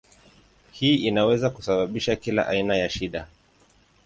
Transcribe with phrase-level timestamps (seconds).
[0.71, 3.27] Hii inaweza kusababisha kila aina ya shida.